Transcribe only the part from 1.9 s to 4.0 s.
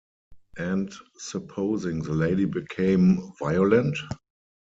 the lady became violent?